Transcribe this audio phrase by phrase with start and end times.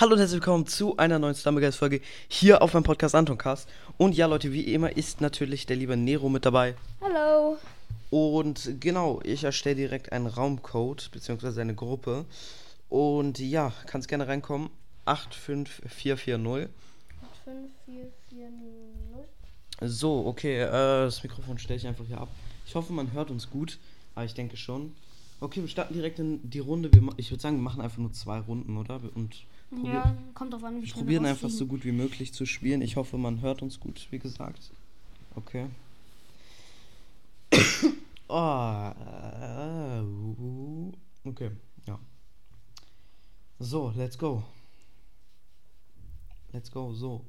[0.00, 3.68] Hallo und herzlich willkommen zu einer neuen Stumbleguys-Folge hier auf meinem Podcast Antoncast.
[3.96, 6.76] Und ja, Leute, wie immer ist natürlich der liebe Nero mit dabei.
[7.00, 7.56] Hallo.
[8.10, 12.26] Und genau, ich erstelle direkt einen Raumcode, beziehungsweise eine Gruppe.
[12.88, 14.70] Und ja, kannst gerne reinkommen.
[15.04, 16.68] 85440.
[17.84, 18.38] 85440.
[19.80, 22.28] So, okay, äh, das Mikrofon stelle ich einfach hier ab.
[22.66, 23.80] Ich hoffe, man hört uns gut,
[24.14, 24.94] aber ich denke schon.
[25.40, 26.88] Okay, wir starten direkt in die Runde.
[26.92, 29.00] Wir, ich würde sagen, wir machen einfach nur zwei Runden, oder?
[29.16, 32.46] Und probier- Ja, kommt drauf an, wie schnell probieren einfach so gut wie möglich zu
[32.46, 32.82] spielen.
[32.82, 34.70] Ich hoffe, man hört uns gut, wie gesagt.
[35.34, 35.66] Okay.
[38.28, 38.92] oh,
[41.24, 41.50] okay,
[41.86, 41.98] ja.
[43.58, 44.42] So, let's go.
[46.52, 47.24] Let's go, so.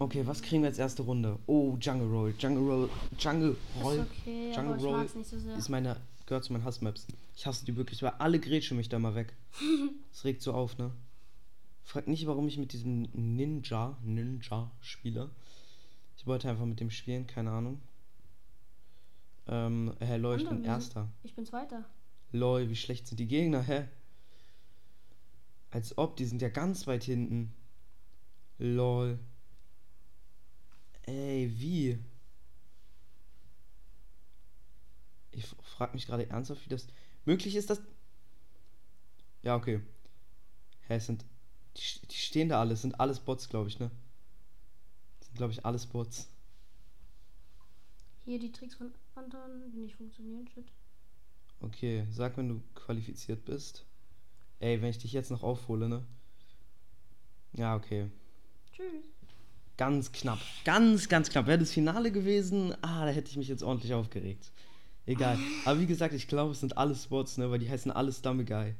[0.00, 1.38] Okay, was kriegen wir als erste Runde?
[1.46, 2.34] Oh, Jungle Roll.
[2.38, 2.90] Jungle Roll.
[3.18, 3.94] Jungle Roll.
[3.96, 5.96] Ist okay, Jungle Roll so ist meine,
[6.28, 7.06] gehört zu meinen Hassmaps.
[7.34, 9.34] Ich hasse die wirklich, weil alle grätschen mich da mal weg.
[10.12, 10.90] Das regt so auf, ne?
[11.84, 15.30] Frag nicht, warum ich mit diesem Ninja, Ninja spiele.
[16.16, 17.80] Ich wollte einfach mit dem spielen, keine Ahnung.
[19.46, 21.08] Ähm, hä, lol, ich bin Erster.
[21.22, 21.84] Ich bin Zweiter.
[22.32, 23.88] Lol, wie schlecht sind die Gegner, hä?
[25.70, 27.54] Als ob, die sind ja ganz weit hinten.
[28.58, 29.18] Lol.
[31.02, 31.98] Ey, wie?
[35.38, 36.88] Ich frage mich gerade ernsthaft, wie das
[37.24, 37.80] möglich ist, dass.
[39.42, 39.80] Ja, okay.
[40.88, 41.24] Hä, es sind.
[41.76, 43.90] Die, die stehen da alle, es sind alles Bots, glaube ich, ne?
[45.20, 46.28] Das sind, glaube ich, alles Bots.
[48.24, 50.48] Hier die Tricks von Anton, die nicht funktionieren.
[50.48, 50.66] Shit.
[51.60, 53.84] Okay, sag, wenn du qualifiziert bist.
[54.60, 56.04] Ey, wenn ich dich jetzt noch aufhole, ne?
[57.52, 58.10] Ja, okay.
[58.72, 59.04] Tschüss.
[59.76, 60.40] Ganz knapp.
[60.64, 61.46] Ganz, ganz knapp.
[61.46, 64.50] Wäre das Finale gewesen, ah, da hätte ich mich jetzt ordentlich aufgeregt.
[65.08, 65.38] Egal.
[65.64, 67.50] Aber wie gesagt, ich glaube, es sind alles Bots, ne?
[67.50, 68.74] Weil die heißen alles Dummy Guy.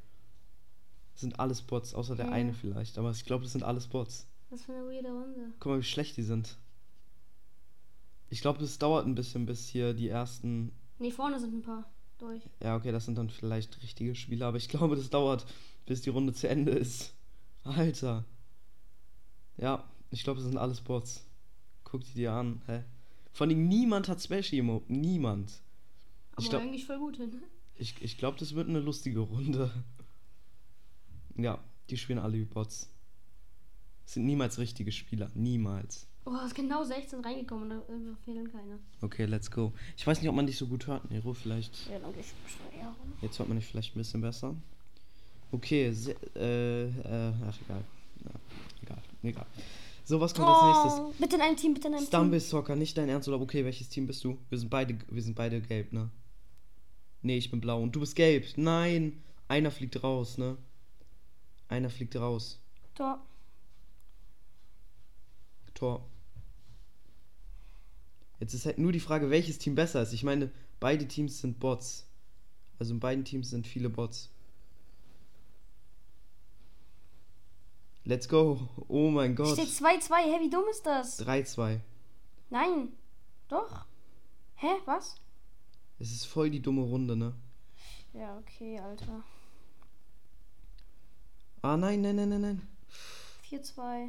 [1.13, 2.33] Das sind alles Bots, außer der Ja.
[2.33, 2.99] eine vielleicht.
[2.99, 4.27] Aber ich glaube, das sind alles Bots.
[4.51, 5.53] Was für eine weirde Runde.
[5.59, 6.59] Guck mal, wie schlecht die sind.
[8.29, 10.73] Ich glaube, es dauert ein bisschen, bis hier die ersten.
[10.99, 11.91] Nee, vorne sind ein paar.
[12.19, 12.43] Durch.
[12.63, 15.47] Ja, okay, das sind dann vielleicht richtige Spieler, aber ich glaube, das dauert,
[15.87, 17.15] bis die Runde zu Ende ist.
[17.65, 18.25] Alter.
[19.57, 21.25] Ja, ich glaube, das sind alles Bots.
[21.85, 22.83] Guck die dir an, hä?
[23.33, 24.83] Vor allem niemand hat Special Emo.
[24.89, 25.63] Niemand.
[26.39, 27.43] Aber Ich glaub- eigentlich voll gut hin.
[27.75, 29.73] Ich, ich glaube, das wird eine lustige Runde.
[31.37, 31.59] Ja,
[31.91, 32.91] die spielen alle wie Bots.
[34.05, 35.31] Sind niemals richtige Spieler.
[35.35, 36.07] Niemals.
[36.25, 38.79] Oh, es ist genau 16 reingekommen und da fehlen keine.
[39.01, 39.73] Okay, let's go.
[39.97, 41.35] Ich weiß nicht, ob man dich so gut hört, Nero.
[41.35, 41.89] Vielleicht.
[41.89, 42.27] Ja, dann geh ich
[42.87, 42.95] rum.
[43.21, 44.55] Jetzt hört man dich vielleicht ein bisschen besser.
[45.51, 47.85] Okay, se äh, äh, ach egal.
[48.25, 48.31] Ja,
[48.83, 49.47] egal, egal.
[50.05, 51.01] So, was kommt als nächstes?
[51.01, 53.65] Oh, bitte in einem Team, bitte in einem Stumble Soccer, nicht dein Ernst oder okay,
[53.65, 54.39] welches Team bist du?
[54.49, 56.11] Wir sind beide, wir sind beide gelb, ne?
[57.23, 58.47] Nee, ich bin blau und du bist gelb.
[58.57, 60.57] Nein, einer fliegt raus, ne?
[61.69, 62.61] Einer fliegt raus.
[62.95, 63.21] Tor.
[65.75, 66.09] Tor.
[68.41, 70.13] Jetzt ist halt nur die Frage, welches Team besser ist.
[70.13, 72.09] Ich meine, beide Teams sind Bots.
[72.79, 74.31] Also in beiden Teams sind viele Bots.
[78.05, 78.69] Let's go.
[78.87, 79.59] Oh mein Gott.
[79.59, 80.15] Steht 2-2.
[80.17, 81.21] Hä, wie dumm ist das?
[81.27, 81.81] 3-2.
[82.49, 82.89] Nein.
[83.49, 83.85] Doch.
[84.55, 85.17] Hä, was?
[85.99, 87.35] Es ist voll die dumme Runde, ne?
[88.13, 89.25] Ja, okay, Alter.
[91.63, 92.69] Ah, nein, nein, nein, nein, nein.
[93.51, 94.09] 4-2.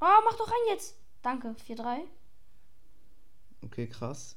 [0.00, 0.96] Oh, mach doch rein jetzt.
[1.22, 1.54] Danke.
[1.66, 2.00] 4-3.
[3.64, 4.36] Okay, krass.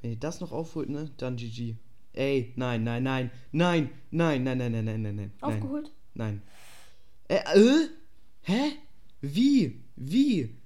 [0.00, 1.10] Wenn ihr das noch aufholt, ne?
[1.16, 1.76] Dann GG.
[2.12, 5.32] Ey, nein, nein, nein, nein, nein, nein, nein, nein, nein, nein, nein.
[5.40, 5.90] Aufgeholt.
[6.14, 6.42] Nein.
[7.28, 7.88] Äh, äh?
[8.42, 8.72] Hä?
[9.20, 9.84] Wie?
[9.96, 10.56] Wie?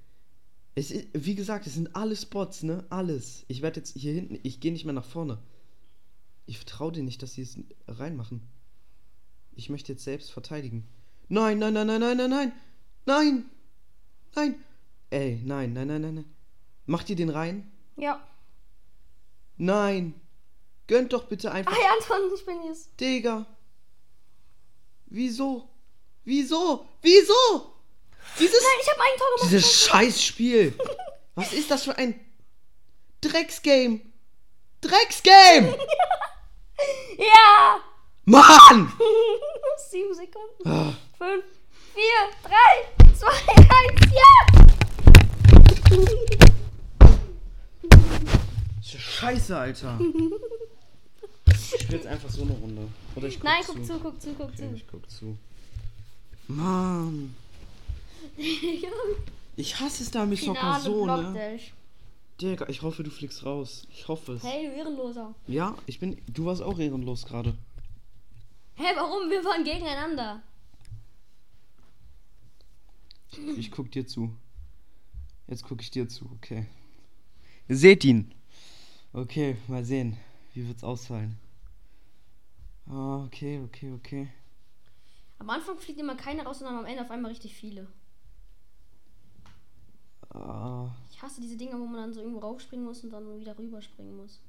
[0.74, 2.84] Es ist, wie gesagt, es sind alles Spots, ne?
[2.90, 3.44] Alles.
[3.48, 5.38] Ich werde jetzt hier hinten, ich gehe nicht mehr nach vorne.
[6.46, 7.58] Ich vertraue dir nicht, dass sie es
[7.88, 8.42] reinmachen.
[9.52, 10.86] Ich möchte jetzt selbst verteidigen.
[11.28, 12.52] Nein, nein, nein, nein, nein, nein, nein.
[13.06, 13.44] Nein.
[14.34, 14.54] Nein.
[15.10, 16.34] Ey, nein, nein, nein, nein, nein.
[16.86, 17.70] Macht ihr den rein?
[17.96, 18.26] Ja.
[19.56, 20.14] Nein.
[20.86, 21.72] Gönnt doch bitte einfach.
[21.72, 23.00] Hi, Anton, ich bin jetzt.
[23.00, 23.46] Digga.
[25.06, 25.68] Wieso?
[26.24, 26.86] Wieso?
[27.02, 27.74] Wieso?
[28.38, 29.44] Dieses, Nein, ich habe ein Tor gemacht.
[29.52, 30.74] dieses Scheißspiel.
[31.34, 32.18] Was ist das für ein
[33.20, 34.00] Drecksgame?
[34.80, 35.76] Drecksgame!
[37.18, 37.78] Ja.
[38.24, 38.90] Mann!
[39.90, 40.66] Sieben Sekunden.
[40.66, 41.44] Ah, Fünf,
[41.92, 44.30] vier, drei, zwei, eins, ja!
[48.82, 49.98] Scheiße, Alter.
[51.46, 52.88] Ich spiele jetzt einfach so eine Runde.
[53.16, 53.72] Oder ich guck Nein, zu.
[53.74, 54.74] guck zu, guck zu, guck Okay, zu.
[54.74, 55.36] ich guck zu.
[56.48, 57.34] Mann.
[59.56, 61.60] Ich hasse es da mit Soccer Finale so, ne?
[62.40, 63.86] Digga, ich hoffe, du fliegst raus.
[63.90, 64.42] Ich hoffe es.
[64.42, 65.34] Hey, du Ehrenloser.
[65.46, 66.16] Ja, ich bin.
[66.28, 67.54] Du warst auch ehrenlos gerade.
[68.76, 69.28] Hä, warum?
[69.28, 70.42] Wir waren gegeneinander.
[73.56, 74.34] Ich guck dir zu.
[75.46, 76.66] Jetzt guck ich dir zu, okay.
[77.68, 78.32] Ihr seht ihn.
[79.12, 80.16] Okay, mal sehen.
[80.54, 81.38] Wie wird's ausfallen?
[82.88, 84.28] Ah, okay, okay, okay.
[85.38, 87.86] Am Anfang fliegt immer keiner raus, sondern am Ende auf einmal richtig viele.
[90.30, 93.58] Ah, Ich hasse diese Dinger, wo man dann so irgendwo raufspringen muss und dann wieder
[93.58, 94.40] rüberspringen muss.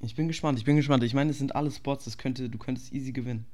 [0.00, 1.02] ich bin gespannt, ich bin gespannt.
[1.02, 3.46] Ich meine, es sind alles Bots, das könnte, du könntest easy gewinnen.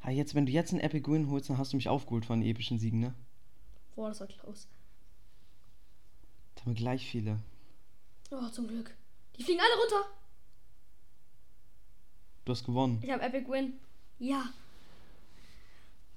[0.00, 2.40] Ah, jetzt, wenn du jetzt einen Epic Win holst, dann hast du mich aufgeholt von
[2.40, 3.14] den epischen Siegen, ne?
[3.96, 4.66] Boah, das war close.
[6.54, 7.38] Da haben wir gleich viele.
[8.30, 8.94] Oh, zum Glück.
[9.36, 10.08] Die fliegen alle runter.
[12.44, 13.00] Du hast gewonnen.
[13.02, 13.74] Ich habe Epic Win.
[14.18, 14.44] Ja.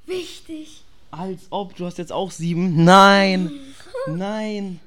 [0.06, 0.84] Wichtig.
[1.12, 2.84] Als ob, du hast jetzt auch sieben.
[2.84, 3.52] Nein!
[4.08, 4.80] Nein!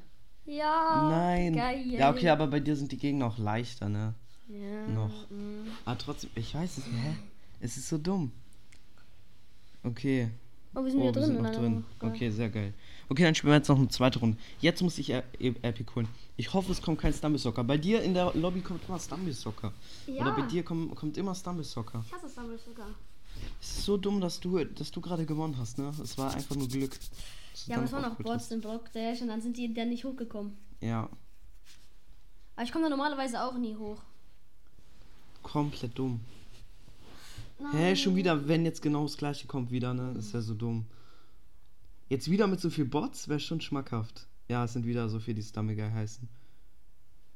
[0.46, 1.08] Ja.
[1.10, 1.54] Nein!
[1.54, 1.86] Geil.
[1.90, 4.14] Ja, okay, aber bei dir sind die Gegner auch leichter, ne?
[4.48, 4.86] Ja.
[4.88, 5.30] Noch.
[5.30, 5.68] mm.
[5.84, 6.96] Aber trotzdem, ich weiß es nicht.
[7.02, 7.14] Hä?
[7.60, 8.30] Es ist so dumm.
[9.82, 10.28] Okay.
[10.74, 11.24] Oh, wir sind Oh, wir drin.
[11.26, 11.84] sind noch drin.
[11.98, 12.10] Geil.
[12.10, 12.74] Okay, sehr geil.
[13.08, 14.36] Okay, dann spielen wir jetzt noch eine zweite Runde.
[14.60, 16.08] Jetzt muss ich E- Epic holen.
[16.36, 17.62] Ich hoffe, es kommt kein Stumble-Socker.
[17.62, 19.72] Bei dir in der Lobby kommt immer Stumble-Socker.
[20.06, 20.22] Ja.
[20.22, 22.02] Oder bei dir kommt, kommt immer Stumble-Socker.
[22.06, 22.88] Ich hasse Stumble sogar.
[23.60, 25.92] Es ist so dumm, dass du, dass du gerade gewonnen hast, ne?
[26.02, 26.96] Es war einfach nur Glück.
[27.66, 30.04] Ja, aber es waren auch Bots im Block Dash und dann sind die dann nicht
[30.04, 30.56] hochgekommen.
[30.80, 31.08] Ja,
[32.56, 34.02] Aber ich komme da normalerweise auch nie hoch.
[35.42, 36.20] komplett dumm.
[37.58, 37.72] Nein.
[37.72, 40.14] Hä, schon wieder, wenn jetzt genau das gleiche kommt wieder, ne?
[40.18, 40.86] Ist ja so dumm.
[42.08, 44.26] Jetzt wieder mit so viel Bots wäre schon schmackhaft.
[44.48, 46.28] Ja, es sind wieder so viele, die Stummiger heißen.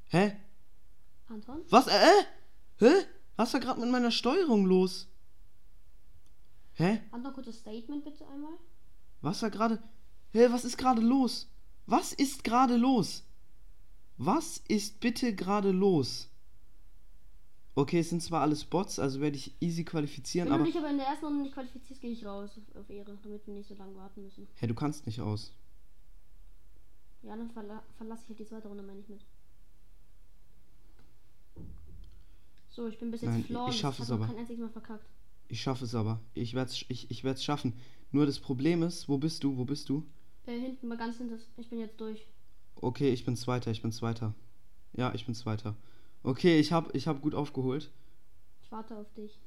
[0.09, 0.37] Hä?
[1.29, 1.61] Anton?
[1.71, 1.87] Was?
[1.87, 1.93] Äh?
[1.93, 2.25] äh?
[2.81, 2.93] Hä?
[3.37, 5.07] Was war gerade mit meiner Steuerung los?
[6.79, 7.01] Hä?
[7.11, 8.53] Anton, kurzes Statement bitte einmal.
[9.21, 9.83] Was war gerade?
[10.33, 11.49] Hä, was ist gerade los?
[11.87, 13.25] Was ist gerade los?
[14.17, 16.29] Was ist bitte gerade los?
[17.75, 20.65] Okay, es sind zwar alles Bots, also werde ich easy qualifizieren, Wenn du aber.
[20.71, 23.47] dich aber in der ersten Runde nicht qualifizierst, gehe ich raus auf, auf Ehre, damit
[23.47, 24.49] wir nicht so lange warten müssen.
[24.57, 25.53] Hä, du kannst nicht aus.
[27.23, 29.21] Ja, dann verla verlasse ich halt die zweite Runde, meine ich mit.
[32.69, 33.77] So, ich bin bis jetzt Nein, ich flawless.
[33.77, 34.33] schaff es Hab noch aber.
[34.35, 35.07] kein einziges Mal verkackt.
[35.49, 36.21] Ich schaffe es aber.
[36.35, 37.75] Ich werde es ich, ich werd's schaffen.
[38.13, 39.57] Nur das Problem ist, wo bist du?
[39.57, 40.05] Wo bist du?
[40.47, 41.39] Äh, hinten mal ganz hinten.
[41.57, 42.27] Ich bin jetzt durch.
[42.77, 44.35] Okay, ich bin Zweiter, ich bin Zweiter.
[44.93, 45.75] Ja, ich bin Zweiter.
[46.23, 47.91] Okay, ich habe ich hab gut aufgeholt.
[48.63, 49.39] Ich warte auf dich.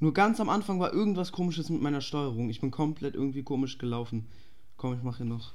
[0.00, 2.50] Nur ganz am Anfang war irgendwas komisches mit meiner Steuerung.
[2.50, 4.28] Ich bin komplett irgendwie komisch gelaufen.
[4.76, 5.54] Komm, ich mache hier noch.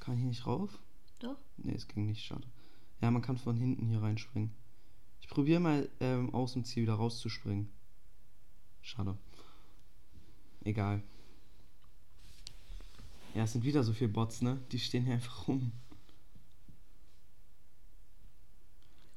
[0.00, 0.78] Kann ich hier nicht rauf?
[1.18, 1.36] Doch?
[1.58, 2.46] Nee, es ging nicht, schade.
[3.02, 4.52] Ja, man kann von hinten hier reinspringen.
[5.30, 7.68] Ich probiere mal ähm, aus dem Ziel wieder rauszuspringen.
[8.82, 9.16] Schade.
[10.64, 11.04] Egal.
[13.36, 14.58] Ja, es sind wieder so viele Bots, ne?
[14.72, 15.70] Die stehen hier einfach rum.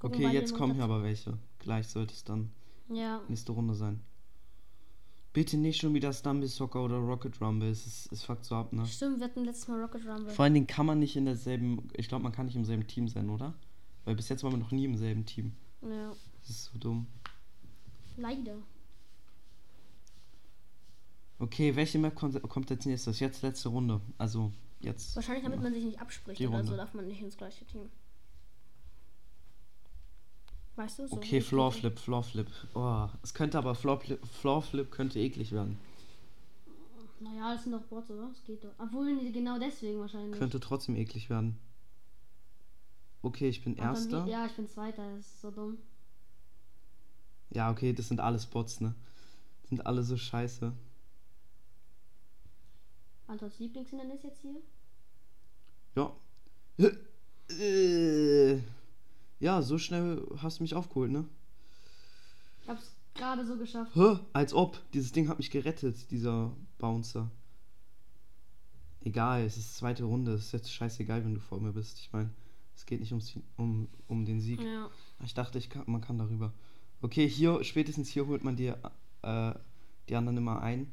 [0.02, 1.40] Okay, jetzt kommen hier aber welche.
[1.58, 2.52] Gleich sollte es dann
[2.90, 3.20] Ja.
[3.28, 4.00] nächste Runde sein.
[5.34, 7.72] Bitte nicht schon wieder Stumble Soccer oder Rocket Rumble.
[7.72, 8.86] Es, ist, es fuckt so ab, ne?
[8.86, 10.30] Stimmt, wir hatten letztes Mal Rocket Rumble.
[10.32, 11.90] Vor allen Dingen kann man nicht in derselben.
[11.98, 13.56] Ich glaube, man kann nicht im selben Team sein, oder?
[14.06, 15.54] Weil bis jetzt waren wir noch nie im selben Team.
[15.90, 16.10] Ja.
[16.42, 17.08] Das ist so dumm.
[18.18, 18.56] Leider.
[21.40, 23.20] Okay, welche Map kommt, kommt als nächstes?
[23.20, 24.00] Jetzt letzte Runde.
[24.18, 24.52] Also,
[24.82, 25.16] jetzt.
[25.16, 26.72] Wahrscheinlich, damit man sich nicht abspricht Die oder Runde.
[26.72, 27.90] so, darf man nicht ins gleiche Team.
[30.76, 31.08] Weißt du?
[31.08, 32.48] So Okay, wie- Floor Flip, Floor Flip.
[32.74, 35.78] Oh, es könnte aber Floor Flip, Floor Flip könnte eklig werden.
[37.20, 38.28] Naja, das sind doch Bots, oder?
[38.30, 38.72] Das geht doch.
[38.80, 40.38] Obwohl, genau deswegen wahrscheinlich.
[40.40, 41.58] Könnte trotzdem eklig werden.
[43.24, 44.26] Okay, ich bin Und Erster.
[44.28, 45.78] Ja, ich bin Zweiter, das ist so dumm.
[47.52, 48.94] Ja, okay, das sind alles Bots, ne?
[49.70, 50.74] Sind alle so scheiße.
[53.28, 54.62] Antons Lieblingshindernis jetzt hier?
[55.96, 56.16] Ja.
[57.50, 58.60] Äh,
[59.40, 61.26] Ja, so schnell hast du mich aufgeholt, ne?
[62.62, 63.96] Ich hab's gerade so geschafft.
[63.96, 64.20] Hä?
[64.34, 64.82] Als ob.
[64.94, 67.32] Dieses Ding hat mich gerettet, dieser Bouncer.
[69.02, 70.34] Egal, es ist zweite Runde.
[70.34, 72.00] Es ist jetzt scheißegal, wenn du vor mir bist.
[72.00, 72.30] Ich meine,
[72.76, 74.62] es geht nicht ums, um, um den Sieg.
[74.62, 74.90] Ja.
[75.24, 76.54] Ich dachte, ich kann, man kann darüber.
[77.02, 78.74] Okay, hier, spätestens hier holt man die,
[79.22, 79.54] äh,
[80.10, 80.92] die anderen immer ein.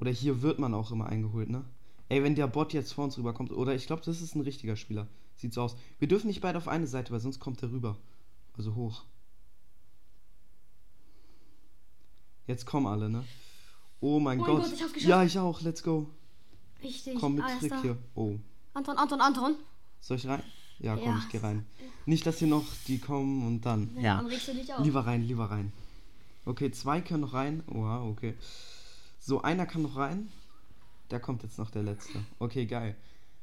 [0.00, 1.64] Oder hier wird man auch immer eingeholt, ne?
[2.08, 4.76] Ey, wenn der Bot jetzt vor uns rüberkommt, oder ich glaube, das ist ein richtiger
[4.76, 5.08] Spieler.
[5.34, 5.76] Sieht so aus.
[5.98, 7.96] Wir dürfen nicht beide auf eine Seite, weil sonst kommt er rüber.
[8.56, 9.04] Also hoch.
[12.46, 13.24] Jetzt kommen alle, ne?
[14.00, 14.62] Oh mein Oh mein Gott.
[14.64, 15.08] Gott, ich hab's geschafft.
[15.10, 15.60] ja, ich auch.
[15.62, 16.06] Let's go.
[16.82, 17.18] Richtig.
[17.18, 17.98] Komm mit Ah, Trick hier.
[18.14, 18.36] Oh.
[18.74, 19.56] Anton, Anton, Anton.
[20.00, 20.42] Soll ich rein?
[20.78, 21.18] Ja, komm, Ja.
[21.24, 21.66] ich geh rein.
[22.04, 23.90] Nicht, dass hier noch die kommen und dann.
[24.00, 24.84] Dann regst du dich auf.
[24.84, 25.72] Lieber rein, lieber rein.
[26.44, 27.62] Okay, zwei können noch rein.
[27.72, 28.34] Oha, okay.
[29.18, 30.28] So, einer kann noch rein.
[31.08, 32.18] Da kommt jetzt noch der letzte.
[32.38, 32.94] Okay, geil.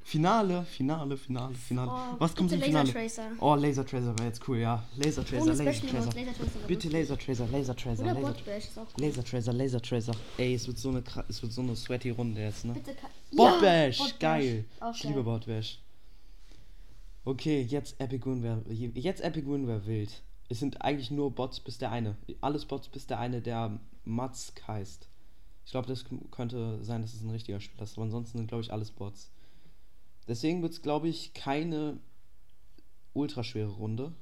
[0.06, 1.90] Finale, Finale, Finale, Finale.
[1.90, 2.88] Oh, Was kommt im Finale?
[2.92, 3.32] Lasertracer.
[3.40, 4.84] Oh, Laser Tracer wäre jetzt cool, ja.
[4.98, 5.88] Laser Tracer, Laser Tracer.
[5.88, 6.60] Laser Tracer.
[6.68, 8.98] Bitte Laser Tracer, Laser Tracer, Oder Laser Bot Bash ist auch gut.
[9.00, 10.12] Laser Tracer, Laser Tracer.
[10.38, 12.74] Ey, es wird so eine es wird so eine sweaty Runde jetzt, ne?
[12.74, 12.92] Bitte
[13.32, 14.20] Ja, Bash, Bot Bash.
[14.20, 14.66] geil.
[14.82, 15.24] Auch Ich liebe geil.
[15.24, 15.80] Bot Bash.
[17.26, 20.22] Okay, jetzt Epic Win wär, jetzt Epic Win wär wild.
[20.50, 22.18] Es sind eigentlich nur Bots bis der eine.
[22.42, 25.08] Alles Bots bis der eine, der Matsk heißt.
[25.66, 28.64] Ich glaube, das könnte sein, dass es ein richtiger Spieler ist, aber ansonsten sind, glaube
[28.64, 29.32] ich, alles Bots.
[30.28, 32.00] Deswegen wird es, glaube ich, keine
[33.14, 34.14] ultraschwere Runde.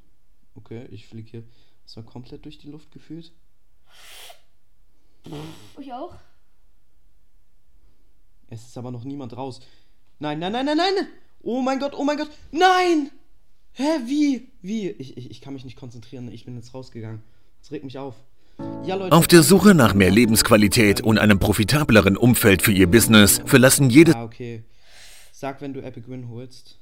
[0.54, 1.44] Okay, ich fliege hier
[1.84, 3.32] erstmal komplett durch die Luft gefühlt.
[5.80, 6.16] Ich auch.
[8.48, 9.60] Es ist aber noch niemand raus.
[10.20, 11.08] Nein, nein, nein, nein, nein!
[11.44, 12.30] Oh mein Gott, oh mein Gott!
[12.52, 13.12] Nein!
[13.74, 14.50] Hä, wie?
[14.62, 14.90] Wie?
[14.90, 16.32] Ich, ich, ich kann mich nicht konzentrieren.
[16.32, 17.24] Ich bin jetzt rausgegangen.
[17.62, 18.16] Das regt mich auf.
[18.84, 19.16] Ja, Leute.
[19.16, 24.16] Auf der Suche nach mehr Lebensqualität und einem profitableren Umfeld für Ihr Business verlassen jede
[24.16, 24.64] Ah, okay.
[25.32, 26.78] Sag, wenn du Epic Win holst.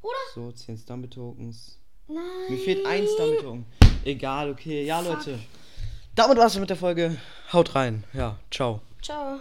[0.00, 0.14] Oder?
[0.34, 1.78] So, 10 Stumble Tokens.
[2.08, 2.22] Nein.
[2.48, 3.66] Mir fehlt ein Stumble Token.
[4.04, 4.84] Egal, okay.
[4.84, 5.38] Ja, Leute.
[6.14, 7.16] Damit war's mit der Folge.
[7.52, 8.04] Haut rein.
[8.12, 8.80] Ja, ciao.
[9.00, 9.40] Ciao.